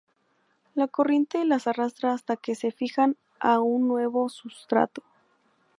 [0.73, 5.03] La corriente las arrastra hasta que se fijan a un nuevo sustrato.